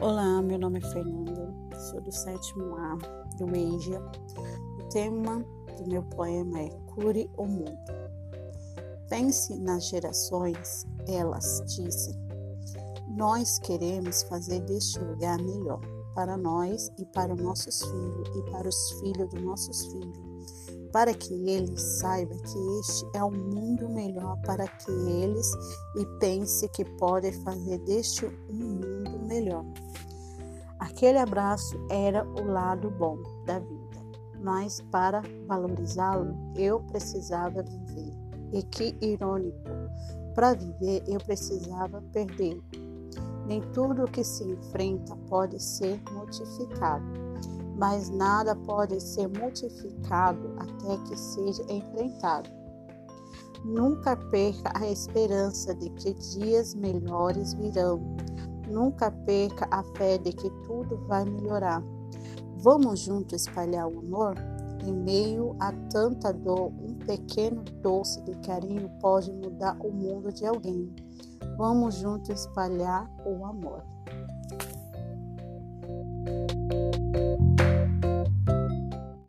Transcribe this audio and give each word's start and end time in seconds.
Olá, 0.00 0.40
meu 0.40 0.60
nome 0.60 0.78
é 0.78 0.92
Fernanda, 0.92 1.52
sou 1.90 2.00
do 2.00 2.12
sétimo 2.12 2.76
A 2.76 2.96
do 3.36 3.52
EIJA. 3.52 4.00
O 4.78 4.88
tema 4.90 5.44
do 5.76 5.88
meu 5.88 6.04
poema 6.04 6.60
é 6.60 6.68
Cure 6.86 7.28
o 7.36 7.44
Mundo. 7.44 7.76
Pense 9.08 9.58
nas 9.58 9.88
gerações, 9.88 10.86
elas 11.08 11.64
dizem. 11.66 12.14
Nós 13.16 13.58
queremos 13.58 14.22
fazer 14.22 14.60
deste 14.60 15.00
lugar 15.00 15.36
melhor 15.42 15.80
para 16.14 16.36
nós 16.36 16.92
e 16.96 17.04
para 17.06 17.34
nossos 17.34 17.82
filhos 17.82 18.36
e 18.36 18.50
para 18.52 18.68
os 18.68 18.90
filhos 19.00 19.28
dos 19.30 19.42
nossos 19.42 19.84
filhos, 19.86 20.18
para 20.92 21.12
que 21.12 21.34
eles 21.34 21.82
saibam 21.82 22.38
que 22.38 22.78
este 22.80 23.04
é 23.16 23.24
um 23.24 23.32
mundo 23.32 23.88
melhor 23.88 24.40
para 24.42 24.68
que 24.68 24.92
eles 24.92 25.50
e 25.96 26.06
pense 26.20 26.68
que 26.68 26.84
podem 26.84 27.32
fazer 27.42 27.78
deste 27.80 28.26
um 28.26 28.54
mundo 28.54 29.18
melhor. 29.26 29.64
Aquele 30.88 31.18
abraço 31.18 31.78
era 31.90 32.26
o 32.26 32.50
lado 32.50 32.90
bom 32.90 33.18
da 33.44 33.58
vida, 33.58 33.98
mas 34.40 34.80
para 34.90 35.22
valorizá-lo 35.46 36.34
eu 36.56 36.80
precisava 36.80 37.62
viver. 37.62 38.12
E 38.52 38.62
que 38.62 38.96
irônico! 39.02 39.68
Para 40.34 40.54
viver 40.54 41.04
eu 41.06 41.18
precisava 41.18 42.02
perder. 42.10 42.58
Nem 43.46 43.60
tudo 43.72 44.10
que 44.10 44.24
se 44.24 44.44
enfrenta 44.44 45.14
pode 45.28 45.62
ser 45.62 46.00
modificado, 46.10 47.04
mas 47.76 48.08
nada 48.08 48.56
pode 48.56 48.98
ser 48.98 49.28
modificado 49.28 50.54
até 50.56 50.96
que 51.04 51.16
seja 51.16 51.62
enfrentado. 51.68 52.48
Nunca 53.62 54.16
perca 54.16 54.72
a 54.74 54.90
esperança 54.90 55.74
de 55.74 55.90
que 55.90 56.14
dias 56.14 56.74
melhores 56.74 57.52
virão 57.52 58.16
Nunca 58.70 59.10
perca 59.10 59.66
a 59.70 59.82
fé 59.96 60.18
de 60.18 60.32
que 60.32 60.50
tudo 60.66 60.96
vai 61.06 61.24
melhorar. 61.24 61.82
Vamos 62.56 63.00
juntos 63.00 63.42
espalhar 63.42 63.86
o 63.86 64.00
amor? 64.00 64.34
Em 64.84 64.92
meio 64.92 65.56
a 65.58 65.72
tanta 65.90 66.32
dor, 66.32 66.72
um 66.80 66.94
pequeno 66.94 67.62
doce 67.82 68.22
de 68.22 68.34
carinho 68.46 68.90
pode 69.00 69.32
mudar 69.32 69.76
o 69.80 69.90
mundo 69.90 70.32
de 70.32 70.46
alguém. 70.46 70.94
Vamos 71.56 71.96
juntos 71.96 72.28
espalhar 72.28 73.10
o 73.26 73.44
amor. 73.44 73.82